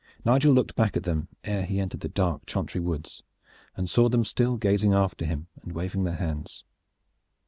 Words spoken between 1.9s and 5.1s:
the dark Chantry woods, and saw them still gazing